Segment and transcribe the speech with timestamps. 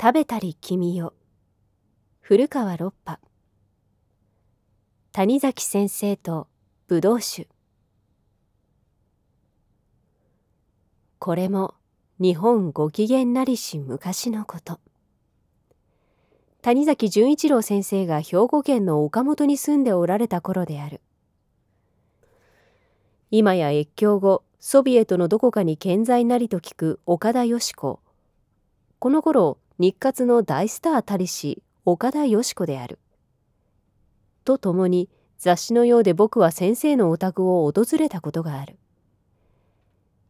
[0.00, 1.14] 食べたり君よ。
[2.20, 3.20] 古川六波。
[5.12, 6.48] 谷崎先生と
[6.88, 7.46] ぶどう酒。
[11.20, 11.74] これも
[12.18, 14.80] 日本ご機嫌なりし昔のこと。
[16.60, 21.00] 谷崎潤一郎先生が兵庫県の岡本に住んでおられた頃である。
[23.30, 28.00] 今や越境後ソビエトのどこかに健在なりと聞く岡田よし子。
[28.98, 33.00] この頃日活の大スターたりし岡田よし子である。
[34.44, 38.76] とともに雑誌のようで僕は先生のお宅を訪れたことがある。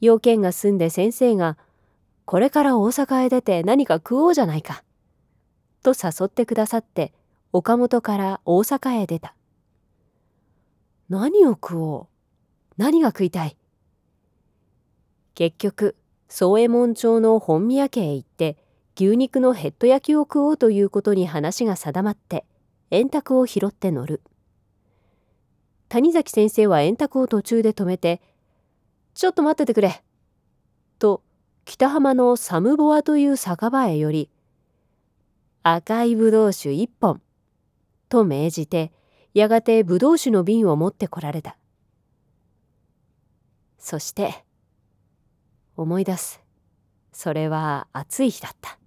[0.00, 1.56] 要件が済んで先生が
[2.26, 4.82] 「これから大阪へ出て何か食おうじゃないか」
[5.82, 7.12] と誘ってくださって
[7.52, 9.34] 岡本から大阪へ出た。
[11.08, 12.06] 何を食おう
[12.76, 13.56] 何が食いたい？
[15.34, 15.96] 結局
[16.28, 18.56] 宗右衛門町の本宮家へ行って
[19.00, 22.44] 牛肉のヘッド焼きを食おうということに話が定まって
[22.90, 24.22] 円卓を拾って乗る。
[25.88, 28.20] 谷崎先生は円卓を途中で止めて
[29.14, 30.02] 「ちょっと待っててくれ」
[30.98, 31.22] と
[31.64, 34.30] 北浜のサムボアという酒場へより
[35.62, 37.22] 「赤いぶどう酒一本」
[38.10, 38.92] と命じて
[39.32, 41.56] やがてぶどう酒の瓶を持ってこられた。
[43.78, 44.44] そして
[45.76, 46.40] 思い出す。
[47.12, 48.78] それは暑い日だった。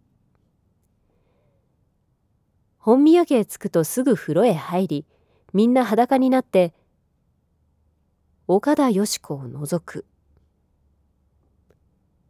[2.84, 5.06] 本宮家へ着くとすぐ風呂へ入り
[5.54, 6.74] みんな裸になって
[8.48, 10.04] 岡田よし子を除く。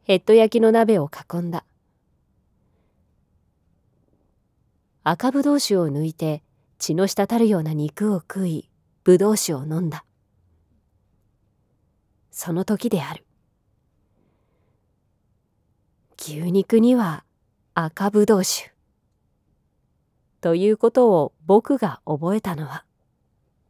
[0.03, 1.63] ヘッド焼きの鍋を囲んだ。
[5.03, 6.43] 赤ぶどう酒を抜いて
[6.80, 8.69] 血の滴るような肉を食い
[9.05, 10.03] ぶどう酒を飲んだ。
[12.30, 13.25] その時である。
[16.17, 17.23] 牛肉には
[17.73, 18.80] 赤ぶどう酒。
[20.42, 22.84] ということを僕が覚えたのは。